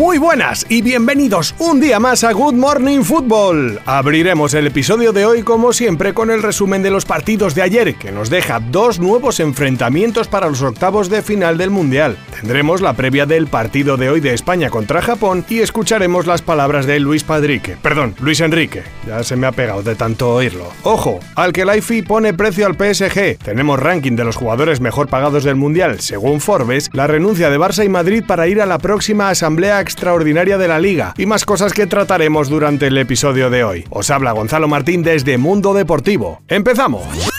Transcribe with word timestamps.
Muy 0.00 0.16
buenas 0.16 0.64
y 0.70 0.80
bienvenidos 0.80 1.54
un 1.58 1.78
día 1.78 2.00
más 2.00 2.24
a 2.24 2.32
Good 2.32 2.54
Morning 2.54 3.02
Football. 3.02 3.80
Abriremos 3.84 4.54
el 4.54 4.66
episodio 4.66 5.12
de 5.12 5.26
hoy 5.26 5.42
como 5.42 5.74
siempre 5.74 6.14
con 6.14 6.30
el 6.30 6.42
resumen 6.42 6.82
de 6.82 6.90
los 6.90 7.04
partidos 7.04 7.54
de 7.54 7.60
ayer 7.60 7.94
que 7.96 8.10
nos 8.10 8.30
deja 8.30 8.60
dos 8.60 8.98
nuevos 8.98 9.40
enfrentamientos 9.40 10.26
para 10.26 10.48
los 10.48 10.62
octavos 10.62 11.10
de 11.10 11.20
final 11.20 11.58
del 11.58 11.68
Mundial. 11.68 12.16
Tendremos 12.40 12.80
la 12.80 12.94
previa 12.94 13.26
del 13.26 13.46
partido 13.46 13.98
de 13.98 14.08
hoy 14.08 14.20
de 14.20 14.32
España 14.32 14.70
contra 14.70 15.02
Japón 15.02 15.44
y 15.50 15.58
escucharemos 15.58 16.26
las 16.26 16.40
palabras 16.40 16.86
de 16.86 16.98
Luis 16.98 17.22
Padrique, 17.22 17.76
perdón, 17.82 18.14
Luis 18.20 18.40
Enrique. 18.40 18.84
Ya 19.06 19.22
se 19.22 19.36
me 19.36 19.46
ha 19.46 19.52
pegado 19.52 19.82
de 19.82 19.96
tanto 19.96 20.30
oírlo. 20.30 20.72
Ojo, 20.82 21.20
al 21.34 21.52
que 21.52 21.66
la 21.66 21.76
IFI 21.76 22.00
pone 22.00 22.32
precio 22.32 22.64
al 22.64 22.74
PSG. 22.74 23.36
Tenemos 23.36 23.78
ranking 23.78 24.16
de 24.16 24.24
los 24.24 24.36
jugadores 24.36 24.80
mejor 24.80 25.08
pagados 25.08 25.44
del 25.44 25.56
Mundial 25.56 26.00
según 26.00 26.40
Forbes, 26.40 26.88
la 26.94 27.06
renuncia 27.06 27.50
de 27.50 27.58
Barça 27.58 27.84
y 27.84 27.90
Madrid 27.90 28.24
para 28.26 28.48
ir 28.48 28.62
a 28.62 28.66
la 28.66 28.78
próxima 28.78 29.28
asamblea 29.28 29.89
extraordinaria 29.90 30.56
de 30.56 30.68
la 30.68 30.78
liga 30.78 31.14
y 31.18 31.26
más 31.26 31.44
cosas 31.44 31.72
que 31.72 31.86
trataremos 31.86 32.48
durante 32.48 32.86
el 32.86 32.96
episodio 32.96 33.50
de 33.50 33.64
hoy. 33.64 33.84
Os 33.90 34.10
habla 34.10 34.32
Gonzalo 34.32 34.68
Martín 34.68 35.02
desde 35.02 35.36
Mundo 35.36 35.74
Deportivo. 35.74 36.42
¡Empezamos! 36.48 37.29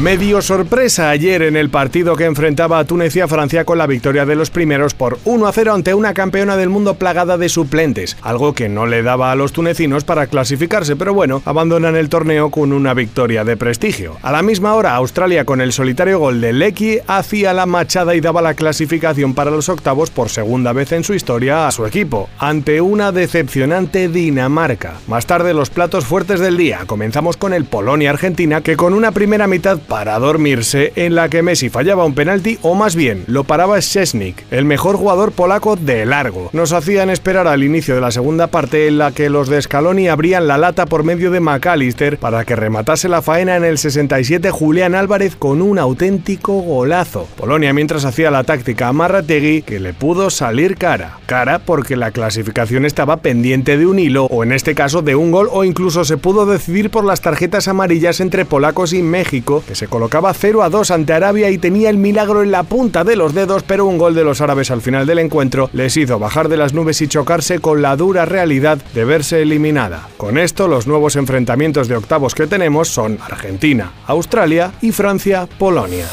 Medio 0.00 0.40
sorpresa 0.42 1.10
ayer 1.10 1.42
en 1.42 1.56
el 1.56 1.70
partido 1.70 2.14
que 2.14 2.24
enfrentaba 2.24 2.78
a 2.78 2.84
Túnez 2.84 3.16
y 3.16 3.20
a 3.20 3.26
Francia 3.26 3.64
con 3.64 3.78
la 3.78 3.88
victoria 3.88 4.24
de 4.24 4.36
los 4.36 4.48
primeros 4.48 4.94
por 4.94 5.18
1 5.24 5.44
a 5.44 5.52
0 5.52 5.74
ante 5.74 5.92
una 5.92 6.14
campeona 6.14 6.56
del 6.56 6.68
mundo 6.68 6.94
plagada 6.94 7.36
de 7.36 7.48
suplentes, 7.48 8.16
algo 8.22 8.52
que 8.54 8.68
no 8.68 8.86
le 8.86 9.02
daba 9.02 9.32
a 9.32 9.34
los 9.34 9.52
tunecinos 9.52 10.04
para 10.04 10.28
clasificarse, 10.28 10.94
pero 10.94 11.14
bueno, 11.14 11.42
abandonan 11.44 11.96
el 11.96 12.08
torneo 12.08 12.50
con 12.50 12.72
una 12.72 12.94
victoria 12.94 13.42
de 13.42 13.56
prestigio. 13.56 14.18
A 14.22 14.30
la 14.30 14.44
misma 14.44 14.74
hora, 14.74 14.94
Australia 14.94 15.44
con 15.44 15.60
el 15.60 15.72
solitario 15.72 16.20
gol 16.20 16.40
de 16.40 16.52
Lecky 16.52 17.00
hacía 17.08 17.52
la 17.52 17.66
machada 17.66 18.14
y 18.14 18.20
daba 18.20 18.40
la 18.40 18.54
clasificación 18.54 19.34
para 19.34 19.50
los 19.50 19.68
octavos 19.68 20.10
por 20.10 20.28
segunda 20.28 20.72
vez 20.72 20.92
en 20.92 21.02
su 21.02 21.14
historia 21.14 21.66
a 21.66 21.72
su 21.72 21.84
equipo, 21.86 22.30
ante 22.38 22.80
una 22.80 23.10
decepcionante 23.10 24.08
Dinamarca. 24.08 25.00
Más 25.08 25.26
tarde 25.26 25.54
los 25.54 25.70
platos 25.70 26.04
fuertes 26.04 26.38
del 26.38 26.56
día, 26.56 26.84
comenzamos 26.86 27.36
con 27.36 27.52
el 27.52 27.64
Polonia-Argentina 27.64 28.60
que 28.60 28.76
con 28.76 28.94
una 28.94 29.10
primera 29.10 29.48
mitad 29.48 29.80
para 29.88 30.18
dormirse 30.18 30.92
en 30.96 31.14
la 31.14 31.28
que 31.28 31.42
Messi 31.42 31.70
fallaba 31.70 32.04
un 32.04 32.14
penalti 32.14 32.58
o 32.62 32.74
más 32.74 32.94
bien 32.94 33.24
lo 33.26 33.44
paraba 33.44 33.80
Szczesnik, 33.80 34.44
el 34.50 34.66
mejor 34.66 34.96
jugador 34.96 35.32
polaco 35.32 35.76
de 35.76 36.04
largo. 36.04 36.50
Nos 36.52 36.72
hacían 36.72 37.10
esperar 37.10 37.48
al 37.48 37.64
inicio 37.64 37.94
de 37.94 38.02
la 38.02 38.10
segunda 38.10 38.48
parte 38.48 38.86
en 38.86 38.98
la 38.98 39.12
que 39.12 39.30
los 39.30 39.48
de 39.48 39.60
Scaloni 39.60 40.08
abrían 40.08 40.46
la 40.46 40.58
lata 40.58 40.86
por 40.86 41.04
medio 41.04 41.30
de 41.30 41.40
McAllister 41.40 42.18
para 42.18 42.44
que 42.44 42.54
rematase 42.54 43.08
la 43.08 43.22
faena 43.22 43.56
en 43.56 43.64
el 43.64 43.78
67 43.78 44.50
Julián 44.50 44.94
Álvarez 44.94 45.34
con 45.36 45.62
un 45.62 45.78
auténtico 45.78 46.60
golazo. 46.60 47.26
Polonia 47.36 47.72
mientras 47.72 48.04
hacía 48.04 48.30
la 48.30 48.44
táctica 48.44 48.88
a 48.88 48.92
Marrategui 48.92 49.62
que 49.62 49.80
le 49.80 49.94
pudo 49.94 50.28
salir 50.28 50.76
cara. 50.76 51.18
Cara 51.26 51.60
porque 51.60 51.96
la 51.96 52.10
clasificación 52.10 52.84
estaba 52.84 53.18
pendiente 53.18 53.78
de 53.78 53.86
un 53.86 53.98
hilo 53.98 54.26
o 54.26 54.44
en 54.44 54.52
este 54.52 54.74
caso 54.74 55.00
de 55.00 55.16
un 55.16 55.30
gol 55.30 55.48
o 55.50 55.64
incluso 55.64 56.04
se 56.04 56.18
pudo 56.18 56.44
decidir 56.44 56.90
por 56.90 57.04
las 57.04 57.22
tarjetas 57.22 57.68
amarillas 57.68 58.20
entre 58.20 58.44
polacos 58.44 58.92
y 58.92 59.02
México 59.02 59.64
se 59.78 59.86
colocaba 59.86 60.34
0 60.34 60.62
a 60.64 60.70
2 60.70 60.90
ante 60.90 61.12
Arabia 61.12 61.50
y 61.50 61.58
tenía 61.58 61.88
el 61.88 61.98
milagro 61.98 62.42
en 62.42 62.50
la 62.50 62.64
punta 62.64 63.04
de 63.04 63.16
los 63.16 63.32
dedos, 63.32 63.62
pero 63.62 63.86
un 63.86 63.96
gol 63.96 64.14
de 64.14 64.24
los 64.24 64.40
árabes 64.40 64.70
al 64.70 64.82
final 64.82 65.06
del 65.06 65.20
encuentro 65.20 65.70
les 65.72 65.96
hizo 65.96 66.18
bajar 66.18 66.48
de 66.48 66.56
las 66.56 66.74
nubes 66.74 67.00
y 67.00 67.08
chocarse 67.08 67.60
con 67.60 67.80
la 67.80 67.96
dura 67.96 68.24
realidad 68.24 68.78
de 68.92 69.04
verse 69.04 69.40
eliminada. 69.40 70.08
Con 70.16 70.36
esto, 70.36 70.66
los 70.66 70.86
nuevos 70.86 71.14
enfrentamientos 71.14 71.86
de 71.86 71.96
octavos 71.96 72.34
que 72.34 72.48
tenemos 72.48 72.88
son 72.88 73.18
Argentina, 73.24 73.92
Australia 74.06 74.72
y 74.82 74.90
Francia-Polonia. 74.90 76.06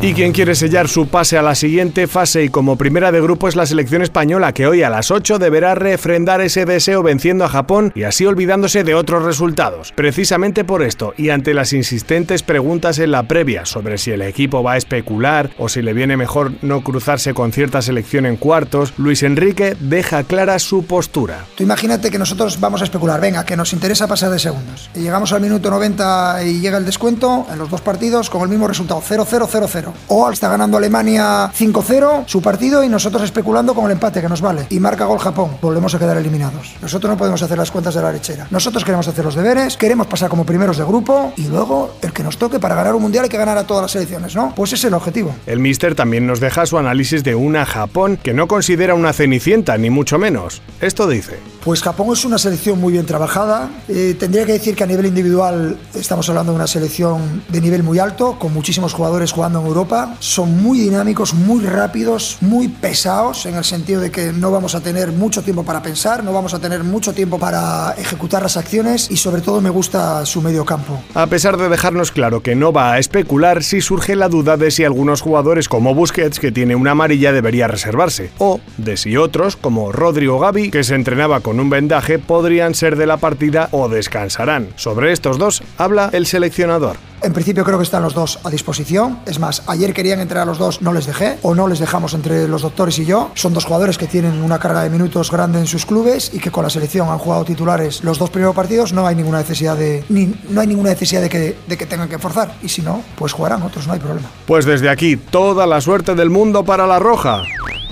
Y 0.00 0.12
quien 0.12 0.32
quiere 0.32 0.54
sellar 0.54 0.86
su 0.88 1.08
pase 1.08 1.38
a 1.38 1.42
la 1.42 1.54
siguiente 1.54 2.06
fase 2.06 2.44
y 2.44 2.50
como 2.50 2.76
primera 2.76 3.10
de 3.10 3.22
grupo 3.22 3.48
es 3.48 3.56
la 3.56 3.64
selección 3.64 4.02
española 4.02 4.52
que 4.52 4.66
hoy 4.66 4.82
a 4.82 4.90
las 4.90 5.10
8 5.10 5.38
deberá 5.38 5.74
refrendar 5.74 6.42
ese 6.42 6.66
deseo 6.66 7.02
venciendo 7.02 7.44
a 7.44 7.48
Japón 7.48 7.90
y 7.94 8.02
así 8.02 8.26
olvidándose 8.26 8.84
de 8.84 8.94
otros 8.94 9.22
resultados. 9.22 9.92
Precisamente 9.96 10.62
por 10.62 10.82
esto 10.82 11.14
y 11.16 11.30
ante 11.30 11.54
las 11.54 11.72
insistentes 11.72 12.42
preguntas 12.42 12.98
en 12.98 13.12
la 13.12 13.22
previa 13.22 13.64
sobre 13.64 13.96
si 13.96 14.10
el 14.10 14.20
equipo 14.20 14.62
va 14.62 14.72
a 14.72 14.76
especular 14.76 15.50
o 15.56 15.70
si 15.70 15.80
le 15.80 15.94
viene 15.94 16.18
mejor 16.18 16.52
no 16.60 16.84
cruzarse 16.84 17.32
con 17.32 17.52
cierta 17.52 17.80
selección 17.80 18.26
en 18.26 18.36
cuartos, 18.36 18.92
Luis 18.98 19.22
Enrique 19.22 19.74
deja 19.80 20.24
clara 20.24 20.58
su 20.58 20.84
postura. 20.84 21.46
Tú 21.54 21.62
imagínate 21.62 22.10
que 22.10 22.18
nosotros 22.18 22.60
vamos 22.60 22.82
a 22.82 22.84
especular, 22.84 23.22
venga, 23.22 23.46
que 23.46 23.56
nos 23.56 23.72
interesa 23.72 24.06
pasar 24.06 24.30
de 24.30 24.38
segundos. 24.38 24.90
Y 24.94 25.00
llegamos 25.00 25.32
al 25.32 25.40
minuto 25.40 25.70
90 25.70 26.44
y 26.44 26.60
llega 26.60 26.76
el 26.76 26.84
descuento 26.84 27.46
en 27.50 27.58
los 27.58 27.70
dos 27.70 27.80
partidos 27.80 28.28
con 28.28 28.42
el 28.42 28.48
mismo 28.48 28.68
resultado, 28.68 29.00
0-0-0-0. 29.00 29.83
O 30.08 30.30
está 30.30 30.48
ganando 30.48 30.76
Alemania 30.76 31.50
5-0 31.52 32.24
su 32.26 32.40
partido 32.40 32.84
y 32.84 32.88
nosotros 32.88 33.22
especulando 33.22 33.74
con 33.74 33.86
el 33.86 33.92
empate 33.92 34.20
que 34.20 34.28
nos 34.28 34.40
vale. 34.40 34.66
Y 34.70 34.80
marca 34.80 35.04
gol 35.04 35.18
Japón. 35.18 35.56
Volvemos 35.60 35.94
a 35.94 35.98
quedar 35.98 36.16
eliminados. 36.16 36.74
Nosotros 36.80 37.10
no 37.10 37.16
podemos 37.16 37.42
hacer 37.42 37.58
las 37.58 37.70
cuentas 37.70 37.94
de 37.94 38.02
la 38.02 38.12
lechera. 38.12 38.46
Nosotros 38.50 38.84
queremos 38.84 39.06
hacer 39.08 39.24
los 39.24 39.34
deberes, 39.34 39.76
queremos 39.76 40.06
pasar 40.06 40.28
como 40.28 40.44
primeros 40.44 40.78
de 40.78 40.84
grupo 40.84 41.32
y 41.36 41.46
luego 41.46 41.94
el 42.02 42.12
que 42.12 42.22
nos 42.22 42.38
toque 42.38 42.58
para 42.58 42.74
ganar 42.74 42.94
un 42.94 43.02
mundial 43.02 43.24
hay 43.24 43.30
que 43.30 43.38
ganar 43.38 43.58
a 43.58 43.64
todas 43.64 43.82
las 43.82 43.90
selecciones, 43.92 44.34
¿no? 44.34 44.52
Pues 44.54 44.72
ese 44.72 44.86
es 44.86 44.90
el 44.90 44.94
objetivo. 44.94 45.34
El 45.46 45.60
Mister 45.60 45.94
también 45.94 46.26
nos 46.26 46.40
deja 46.40 46.66
su 46.66 46.78
análisis 46.78 47.24
de 47.24 47.34
una 47.34 47.66
Japón 47.66 48.18
que 48.22 48.34
no 48.34 48.48
considera 48.48 48.94
una 48.94 49.12
cenicienta, 49.12 49.76
ni 49.78 49.90
mucho 49.90 50.18
menos. 50.18 50.62
Esto 50.80 51.06
dice. 51.06 51.53
Pues 51.64 51.80
Japón 51.80 52.10
es 52.12 52.26
una 52.26 52.36
selección 52.36 52.78
muy 52.78 52.92
bien 52.92 53.06
trabajada. 53.06 53.70
Eh, 53.88 54.14
tendría 54.18 54.44
que 54.44 54.52
decir 54.52 54.76
que 54.76 54.84
a 54.84 54.86
nivel 54.86 55.06
individual 55.06 55.78
estamos 55.94 56.28
hablando 56.28 56.52
de 56.52 56.56
una 56.56 56.66
selección 56.66 57.42
de 57.48 57.58
nivel 57.58 57.82
muy 57.82 57.98
alto, 57.98 58.38
con 58.38 58.52
muchísimos 58.52 58.92
jugadores 58.92 59.32
jugando 59.32 59.60
en 59.60 59.66
Europa. 59.68 60.14
Son 60.18 60.62
muy 60.62 60.78
dinámicos, 60.78 61.32
muy 61.32 61.64
rápidos, 61.64 62.36
muy 62.42 62.68
pesados, 62.68 63.46
en 63.46 63.54
el 63.54 63.64
sentido 63.64 64.02
de 64.02 64.10
que 64.10 64.30
no 64.30 64.50
vamos 64.50 64.74
a 64.74 64.82
tener 64.82 65.10
mucho 65.10 65.40
tiempo 65.40 65.62
para 65.64 65.80
pensar, 65.82 66.22
no 66.22 66.34
vamos 66.34 66.52
a 66.52 66.58
tener 66.58 66.84
mucho 66.84 67.14
tiempo 67.14 67.38
para 67.38 67.94
ejecutar 67.96 68.42
las 68.42 68.58
acciones 68.58 69.10
y 69.10 69.16
sobre 69.16 69.40
todo 69.40 69.62
me 69.62 69.70
gusta 69.70 70.26
su 70.26 70.42
medio 70.42 70.66
campo. 70.66 71.02
A 71.14 71.28
pesar 71.28 71.56
de 71.56 71.70
dejarnos 71.70 72.12
claro 72.12 72.42
que 72.42 72.54
no 72.54 72.74
va 72.74 72.92
a 72.92 72.98
especular, 72.98 73.62
sí 73.62 73.80
surge 73.80 74.16
la 74.16 74.28
duda 74.28 74.58
de 74.58 74.70
si 74.70 74.84
algunos 74.84 75.22
jugadores 75.22 75.70
como 75.70 75.94
Busquets, 75.94 76.40
que 76.40 76.52
tiene 76.52 76.76
una 76.76 76.90
amarilla, 76.90 77.32
debería 77.32 77.68
reservarse, 77.68 78.30
o 78.36 78.60
de 78.76 78.98
si 78.98 79.16
otros, 79.16 79.56
como 79.56 79.92
Rodrigo 79.92 80.38
Gavi, 80.38 80.70
que 80.70 80.84
se 80.84 80.94
entrenaba 80.94 81.40
con 81.40 81.53
un 81.60 81.70
vendaje 81.70 82.18
podrían 82.18 82.74
ser 82.74 82.96
de 82.96 83.06
la 83.06 83.16
partida 83.16 83.68
o 83.72 83.88
descansarán. 83.88 84.68
Sobre 84.76 85.12
estos 85.12 85.38
dos 85.38 85.62
habla 85.78 86.10
el 86.12 86.26
seleccionador. 86.26 86.96
En 87.24 87.32
principio 87.32 87.64
creo 87.64 87.78
que 87.78 87.84
están 87.84 88.02
los 88.02 88.12
dos 88.12 88.38
a 88.44 88.50
disposición. 88.50 89.18
Es 89.24 89.38
más, 89.38 89.62
ayer 89.66 89.94
querían 89.94 90.20
entrar 90.20 90.42
a 90.42 90.44
los 90.44 90.58
dos, 90.58 90.82
no 90.82 90.92
les 90.92 91.06
dejé, 91.06 91.38
o 91.40 91.54
no 91.54 91.68
les 91.68 91.78
dejamos 91.78 92.12
entre 92.12 92.46
los 92.48 92.60
doctores 92.60 92.98
y 92.98 93.06
yo. 93.06 93.30
Son 93.34 93.54
dos 93.54 93.64
jugadores 93.64 93.96
que 93.96 94.06
tienen 94.06 94.42
una 94.42 94.58
carga 94.58 94.82
de 94.82 94.90
minutos 94.90 95.30
grande 95.30 95.58
en 95.58 95.66
sus 95.66 95.86
clubes 95.86 96.30
y 96.34 96.38
que 96.38 96.50
con 96.50 96.64
la 96.64 96.70
selección 96.70 97.08
han 97.08 97.16
jugado 97.16 97.44
titulares 97.46 98.04
los 98.04 98.18
dos 98.18 98.28
primeros 98.28 98.54
partidos. 98.54 98.92
No 98.92 99.06
hay 99.06 99.14
ninguna 99.14 99.38
necesidad 99.38 99.74
de, 99.74 100.04
ni, 100.10 100.34
no 100.50 100.60
hay 100.60 100.66
ninguna 100.66 100.90
necesidad 100.90 101.22
de 101.22 101.30
que, 101.30 101.56
de 101.66 101.76
que 101.78 101.86
tengan 101.86 102.10
que 102.10 102.18
forzar. 102.18 102.56
Y 102.62 102.68
si 102.68 102.82
no, 102.82 103.02
pues 103.16 103.32
jugarán 103.32 103.62
otros, 103.62 103.86
no 103.86 103.94
hay 103.94 104.00
problema. 104.00 104.28
Pues 104.44 104.66
desde 104.66 104.90
aquí, 104.90 105.16
toda 105.16 105.66
la 105.66 105.80
suerte 105.80 106.14
del 106.14 106.28
mundo 106.28 106.64
para 106.64 106.86
la 106.86 106.98
Roja. 106.98 107.42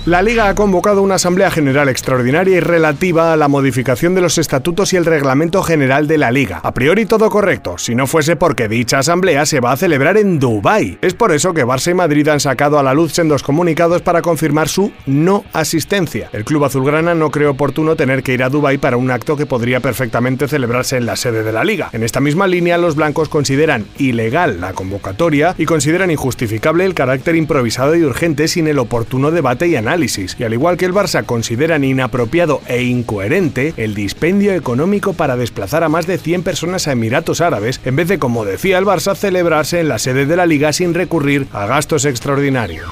La 0.05 0.21
Liga 0.21 0.49
ha 0.49 0.55
convocado 0.55 1.01
una 1.01 1.15
Asamblea 1.15 1.49
General 1.49 1.87
extraordinaria 1.87 2.57
y 2.57 2.59
relativa 2.59 3.31
a 3.31 3.37
la 3.37 3.47
modificación 3.47 4.13
de 4.13 4.19
los 4.19 4.37
estatutos 4.37 4.91
y 4.91 4.97
el 4.97 5.05
reglamento 5.05 5.63
general 5.63 6.07
de 6.07 6.17
la 6.17 6.29
Liga. 6.29 6.59
A 6.61 6.73
priori 6.73 7.05
todo 7.05 7.29
correcto, 7.29 7.77
si 7.77 7.95
no 7.95 8.05
fuese 8.05 8.35
porque 8.35 8.67
dicha 8.67 8.99
asamblea 8.99 9.45
se 9.45 9.61
va 9.61 9.71
a 9.71 9.77
celebrar 9.77 10.17
en 10.17 10.39
Dubái. 10.39 10.97
Es 11.01 11.13
por 11.13 11.31
eso 11.31 11.53
que 11.53 11.65
Barça 11.65 11.91
y 11.91 11.93
Madrid 11.93 12.27
han 12.27 12.41
sacado 12.41 12.77
a 12.77 12.83
la 12.83 12.93
luz 12.93 13.13
sendos 13.13 13.43
comunicados 13.43 14.01
para 14.01 14.21
confirmar 14.21 14.67
su 14.67 14.91
no 15.05 15.45
asistencia. 15.53 16.29
El 16.33 16.43
club 16.43 16.65
azulgrana 16.65 17.15
no 17.15 17.31
cree 17.31 17.47
oportuno 17.47 17.95
tener 17.95 18.23
que 18.23 18.33
ir 18.33 18.43
a 18.43 18.49
Dubái 18.49 18.79
para 18.79 18.97
un 18.97 19.09
acto 19.09 19.37
que 19.37 19.45
podría 19.45 19.79
perfectamente 19.79 20.49
celebrarse 20.49 20.97
en 20.97 21.05
la 21.05 21.15
sede 21.15 21.43
de 21.43 21.53
la 21.53 21.63
Liga. 21.63 21.91
En 21.93 22.03
esta 22.03 22.19
misma 22.19 22.45
línea, 22.45 22.77
los 22.77 22.97
blancos 22.97 23.29
consideran 23.29 23.85
ilegal 23.97 24.59
la 24.59 24.73
convocatoria 24.73 25.55
y 25.57 25.63
consideran 25.63 26.11
injustificable 26.11 26.83
el 26.83 26.93
carácter 26.93 27.37
improvisado 27.37 27.95
y 27.95 28.03
urgente 28.03 28.49
sin 28.49 28.67
el 28.67 28.79
oportuno 28.79 29.31
debate 29.31 29.67
y 29.67 29.77
análisis 29.77 29.92
análisis, 29.93 30.35
y 30.39 30.43
al 30.43 30.53
igual 30.53 30.75
que 30.75 30.85
el 30.85 30.93
Barça 30.93 31.23
consideran 31.23 31.83
inapropiado 31.83 32.61
e 32.67 32.81
incoherente 32.83 33.75
el 33.77 33.93
dispendio 33.93 34.53
económico 34.53 35.13
para 35.13 35.37
desplazar 35.37 35.83
a 35.83 35.89
más 35.89 36.07
de 36.07 36.17
100 36.17 36.41
personas 36.41 36.87
a 36.87 36.93
Emiratos 36.93 37.41
Árabes, 37.41 37.79
en 37.85 37.95
vez 37.95 38.07
de, 38.07 38.17
como 38.17 38.43
decía 38.43 38.79
el 38.79 38.85
Barça, 38.85 39.15
celebrarse 39.15 39.79
en 39.79 39.89
la 39.89 39.99
sede 39.99 40.25
de 40.25 40.35
la 40.35 40.47
liga 40.47 40.73
sin 40.73 40.95
recurrir 40.95 41.47
a 41.53 41.67
gastos 41.67 42.05
extraordinarios. 42.05 42.89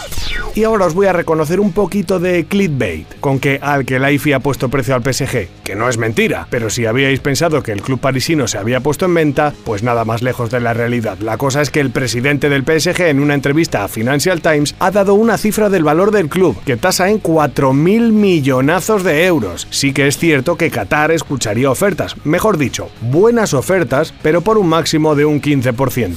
Y 0.54 0.64
ahora 0.66 0.86
os 0.86 0.94
voy 0.94 1.08
a 1.08 1.14
reconocer 1.14 1.60
un 1.60 1.72
poquito 1.72 2.20
de 2.20 2.46
clickbait, 2.46 3.08
con 3.20 3.40
que 3.40 3.60
al 3.62 3.86
que 3.86 4.00
la 4.00 4.12
IFI 4.12 4.34
ha 4.34 4.40
puesto 4.40 4.70
precio 4.70 4.94
al 4.94 5.02
PSG, 5.02 5.48
que 5.64 5.76
no 5.76 5.88
es 5.88 5.98
mentira, 5.98 6.46
pero 6.50 6.70
si 6.70 6.86
habíais 6.86 7.20
pensado 7.22 7.64
que 7.64 7.72
el 7.72 7.82
club 7.82 8.00
parisino 8.00 8.48
se 8.48 8.58
había 8.58 8.82
puesto 8.82 9.06
en 9.06 9.14
venta, 9.14 9.54
pues 9.64 9.82
nada 9.82 10.06
más 10.06 10.22
lejos 10.22 10.52
de 10.52 10.60
la 10.60 10.74
realidad. 10.74 11.18
La 11.20 11.38
cosa 11.38 11.62
es 11.62 11.70
que 11.70 11.80
el 11.80 11.90
presidente 11.90 12.50
del 12.50 12.64
PSG 12.64 13.02
en 13.08 13.22
una 13.22 13.34
entrevista 13.34 13.86
a 13.86 13.88
Financial 13.88 14.42
Times 14.42 14.76
ha 14.80 14.92
dado 14.92 15.14
una 15.14 15.38
cifra 15.38 15.70
del 15.70 15.84
valor 15.84 16.12
del 16.12 16.30
club, 16.30 16.62
que 16.66 16.78
tasa 16.92 17.10
en 17.10 17.24
4.000 17.24 18.12
millonazos 18.12 19.06
de 19.06 19.26
euros. 19.26 19.66
Sí 19.70 19.94
que 19.94 20.08
es 20.08 20.18
cierto 20.18 20.58
que 20.58 20.70
Qatar 20.70 21.12
escucharía 21.12 21.72
ofertas, 21.72 22.18
mejor 22.26 22.58
dicho, 22.58 22.90
buenas 23.00 23.54
ofertas, 23.54 24.14
pero 24.22 24.42
por 24.42 24.58
un 24.58 24.68
máximo 24.68 25.16
de 25.16 25.24
un 25.24 25.42
15%. 25.42 26.16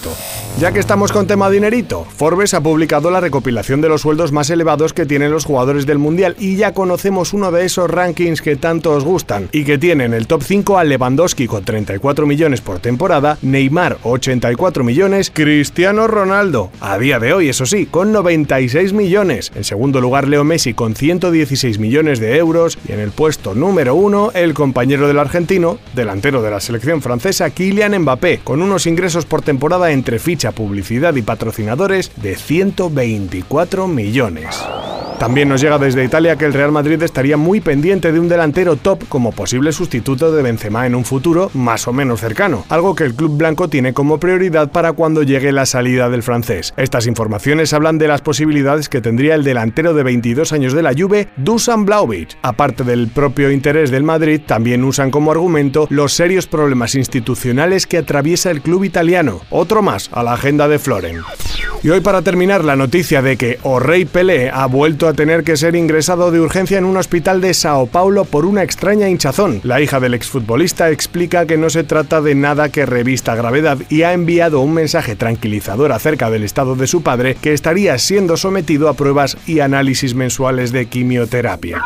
Ya 0.58 0.72
que 0.72 0.80
estamos 0.80 1.12
con 1.12 1.28
tema 1.28 1.48
dinerito, 1.48 2.06
Forbes 2.16 2.54
ha 2.54 2.60
publicado 2.60 3.12
la 3.12 3.20
recopilación 3.20 3.80
de 3.80 3.88
los 3.88 4.00
sueldos 4.00 4.32
más 4.32 4.50
elevados 4.50 4.92
que 4.92 5.06
tienen 5.06 5.30
los 5.30 5.44
jugadores 5.44 5.86
del 5.86 5.98
Mundial 5.98 6.34
y 6.40 6.56
ya 6.56 6.74
conocemos 6.74 7.32
uno 7.32 7.52
de 7.52 7.64
esos 7.64 7.88
rankings 7.88 8.42
que 8.42 8.56
tanto 8.56 8.92
os 8.92 9.04
gustan 9.04 9.48
y 9.52 9.64
que 9.64 9.78
tienen 9.78 10.12
el 10.12 10.26
top 10.26 10.42
5 10.42 10.78
a 10.78 10.82
Lewandowski 10.82 11.46
con 11.46 11.64
34 11.64 12.26
millones 12.26 12.60
por 12.60 12.80
temporada, 12.80 13.38
Neymar 13.42 13.98
84 14.02 14.82
millones, 14.82 15.30
Cristiano 15.32 16.08
Ronaldo, 16.08 16.72
a 16.80 16.98
día 16.98 17.20
de 17.20 17.32
hoy 17.32 17.48
eso 17.48 17.64
sí, 17.64 17.86
con 17.86 18.10
96 18.10 18.92
millones, 18.92 19.52
en 19.54 19.62
segundo 19.62 20.00
lugar 20.00 20.26
Leo 20.26 20.42
Messi 20.42 20.63
con 20.72 20.94
116 20.94 21.78
millones 21.78 22.20
de 22.20 22.38
euros 22.38 22.78
y 22.88 22.92
en 22.92 23.00
el 23.00 23.10
puesto 23.10 23.54
número 23.54 23.94
1 23.94 24.32
el 24.32 24.54
compañero 24.54 25.06
del 25.06 25.18
argentino, 25.18 25.78
delantero 25.94 26.40
de 26.40 26.50
la 26.50 26.60
selección 26.60 27.02
francesa 27.02 27.50
Kylian 27.50 27.98
Mbappé, 27.98 28.40
con 28.42 28.62
unos 28.62 28.86
ingresos 28.86 29.26
por 29.26 29.42
temporada 29.42 29.92
entre 29.92 30.18
ficha, 30.18 30.52
publicidad 30.52 31.14
y 31.16 31.22
patrocinadores 31.22 32.10
de 32.16 32.36
124 32.36 33.86
millones. 33.86 34.64
También 35.18 35.48
nos 35.48 35.60
llega 35.60 35.78
desde 35.78 36.04
Italia 36.04 36.36
que 36.36 36.44
el 36.44 36.52
Real 36.52 36.72
Madrid 36.72 37.02
estaría 37.02 37.36
muy 37.36 37.60
pendiente 37.60 38.12
de 38.12 38.20
un 38.20 38.28
delantero 38.28 38.76
top 38.76 39.08
como 39.08 39.32
posible 39.32 39.72
sustituto 39.72 40.32
de 40.32 40.42
Benzema 40.42 40.86
en 40.86 40.94
un 40.94 41.04
futuro 41.04 41.50
más 41.54 41.86
o 41.86 41.92
menos 41.92 42.20
cercano, 42.20 42.64
algo 42.68 42.94
que 42.94 43.04
el 43.04 43.14
club 43.14 43.36
blanco 43.36 43.68
tiene 43.68 43.94
como 43.94 44.18
prioridad 44.18 44.70
para 44.70 44.92
cuando 44.92 45.22
llegue 45.22 45.52
la 45.52 45.66
salida 45.66 46.10
del 46.10 46.22
francés. 46.22 46.74
Estas 46.76 47.06
informaciones 47.06 47.72
hablan 47.72 47.98
de 47.98 48.08
las 48.08 48.22
posibilidades 48.22 48.88
que 48.88 49.00
tendría 49.00 49.34
el 49.34 49.44
delantero 49.44 49.94
de 49.94 50.02
22 50.02 50.52
años 50.52 50.72
de 50.72 50.82
la 50.82 50.92
Juve, 50.96 51.28
Dusan 51.36 51.84
Blaovic. 51.84 52.36
Aparte 52.42 52.84
del 52.84 53.08
propio 53.08 53.50
interés 53.50 53.90
del 53.90 54.02
Madrid, 54.02 54.40
también 54.44 54.84
usan 54.84 55.10
como 55.10 55.30
argumento 55.30 55.86
los 55.90 56.12
serios 56.12 56.46
problemas 56.46 56.94
institucionales 56.94 57.86
que 57.86 57.98
atraviesa 57.98 58.50
el 58.50 58.62
club 58.62 58.84
italiano. 58.84 59.40
Otro 59.50 59.82
más 59.82 60.10
a 60.12 60.22
la 60.22 60.34
agenda 60.34 60.68
de 60.68 60.78
Floren. 60.78 61.22
Y 61.82 61.90
hoy 61.90 62.00
para 62.00 62.22
terminar 62.22 62.64
la 62.64 62.76
noticia 62.76 63.20
de 63.20 63.36
que 63.36 63.58
O'Rey 63.62 64.06
Pelé 64.06 64.50
ha 64.50 64.66
a 65.08 65.14
tener 65.14 65.44
que 65.44 65.56
ser 65.56 65.76
ingresado 65.76 66.30
de 66.30 66.40
urgencia 66.40 66.78
en 66.78 66.84
un 66.84 66.96
hospital 66.96 67.40
de 67.40 67.54
Sao 67.54 67.86
Paulo 67.86 68.24
por 68.24 68.44
una 68.46 68.62
extraña 68.62 69.08
hinchazón. 69.08 69.60
La 69.62 69.80
hija 69.80 70.00
del 70.00 70.14
exfutbolista 70.14 70.90
explica 70.90 71.46
que 71.46 71.56
no 71.56 71.70
se 71.70 71.84
trata 71.84 72.20
de 72.20 72.34
nada 72.34 72.68
que 72.68 72.86
revista 72.86 73.34
gravedad 73.34 73.78
y 73.88 74.02
ha 74.02 74.12
enviado 74.12 74.60
un 74.60 74.74
mensaje 74.74 75.16
tranquilizador 75.16 75.92
acerca 75.92 76.30
del 76.30 76.44
estado 76.44 76.76
de 76.76 76.86
su 76.86 77.02
padre 77.02 77.36
que 77.40 77.52
estaría 77.52 77.98
siendo 77.98 78.36
sometido 78.36 78.88
a 78.88 78.94
pruebas 78.94 79.36
y 79.46 79.60
análisis 79.60 80.14
mensuales 80.14 80.72
de 80.72 80.86
quimioterapia. 80.86 81.82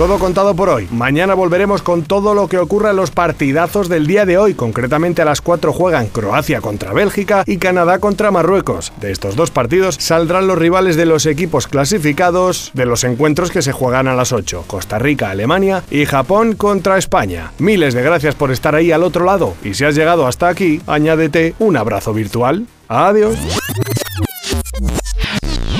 Todo 0.00 0.18
contado 0.18 0.54
por 0.56 0.70
hoy. 0.70 0.88
Mañana 0.90 1.34
volveremos 1.34 1.82
con 1.82 2.04
todo 2.04 2.32
lo 2.32 2.48
que 2.48 2.56
ocurra 2.56 2.88
en 2.88 2.96
los 2.96 3.10
partidazos 3.10 3.90
del 3.90 4.06
día 4.06 4.24
de 4.24 4.38
hoy. 4.38 4.54
Concretamente 4.54 5.20
a 5.20 5.26
las 5.26 5.42
4 5.42 5.74
juegan 5.74 6.06
Croacia 6.06 6.62
contra 6.62 6.94
Bélgica 6.94 7.44
y 7.46 7.58
Canadá 7.58 7.98
contra 7.98 8.30
Marruecos. 8.30 8.94
De 8.98 9.12
estos 9.12 9.36
dos 9.36 9.50
partidos 9.50 9.96
saldrán 9.96 10.46
los 10.46 10.56
rivales 10.56 10.96
de 10.96 11.04
los 11.04 11.26
equipos 11.26 11.66
clasificados 11.66 12.70
de 12.72 12.86
los 12.86 13.04
encuentros 13.04 13.50
que 13.50 13.60
se 13.60 13.72
juegan 13.72 14.08
a 14.08 14.14
las 14.14 14.32
8. 14.32 14.64
Costa 14.66 14.98
Rica, 14.98 15.28
Alemania 15.28 15.84
y 15.90 16.06
Japón 16.06 16.54
contra 16.54 16.96
España. 16.96 17.52
Miles 17.58 17.92
de 17.92 18.00
gracias 18.00 18.34
por 18.34 18.50
estar 18.50 18.74
ahí 18.74 18.92
al 18.92 19.02
otro 19.02 19.26
lado. 19.26 19.52
Y 19.62 19.74
si 19.74 19.84
has 19.84 19.94
llegado 19.94 20.26
hasta 20.26 20.48
aquí, 20.48 20.80
añádete 20.86 21.54
un 21.58 21.76
abrazo 21.76 22.14
virtual. 22.14 22.66
Adiós. 22.88 23.36